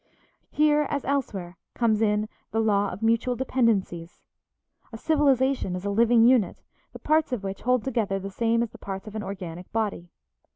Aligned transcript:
Here, 0.49 0.87
as 0.89 1.05
elsewhere, 1.05 1.57
comes 1.75 2.01
in 2.01 2.27
the 2.49 2.59
law 2.59 2.89
of 2.89 3.03
mutual 3.03 3.35
dependencies. 3.35 4.23
A 4.91 4.97
civilization 4.97 5.75
is 5.75 5.85
a 5.85 5.91
living 5.91 6.23
unit, 6.25 6.63
the 6.91 6.97
parts 6.97 7.31
of 7.31 7.43
which 7.43 7.61
hold 7.61 7.83
together 7.83 8.17
the 8.17 8.31
same 8.31 8.63
as 8.63 8.71
the 8.71 8.79
parts 8.79 9.05
of 9.05 9.13
an 9.13 9.21
organic 9.21 9.71
body. 9.71 10.09